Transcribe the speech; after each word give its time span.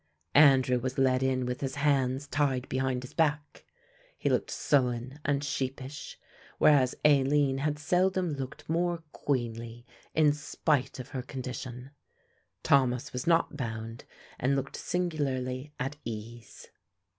Andrew 0.33 0.79
was 0.79 0.97
led 0.97 1.21
in 1.21 1.45
with 1.45 1.61
his 1.61 1.75
hands 1.75 2.25
tied 2.27 2.67
behind 2.69 3.03
his 3.03 3.13
back; 3.13 3.67
he 4.17 4.31
looked 4.31 4.49
sullen 4.49 5.19
and 5.23 5.43
sheepish, 5.43 6.17
whereas 6.57 6.95
Aline 7.05 7.59
had 7.59 7.77
seldom 7.77 8.33
looked 8.33 8.67
more 8.67 9.03
queenly 9.11 9.85
in 10.15 10.33
spite 10.33 10.97
of 10.97 11.09
her 11.09 11.21
condition. 11.21 11.91
Thomas 12.63 13.13
was 13.13 13.27
not 13.27 13.55
bound 13.55 14.05
and 14.39 14.55
looked 14.55 14.75
singularly 14.75 15.71
at 15.79 15.97
ease. 16.03 16.69